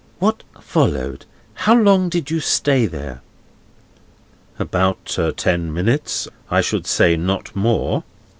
[0.17, 1.25] "What followed?
[1.53, 3.21] How long did you stay there?"
[4.57, 8.03] "About ten minutes; I should say not more.